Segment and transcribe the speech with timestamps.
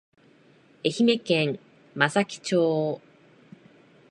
[0.83, 1.59] 愛媛県
[1.93, 3.01] 松前町